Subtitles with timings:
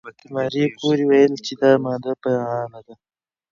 [0.33, 2.95] ماري کوري وویل چې دا ماده فعاله ده.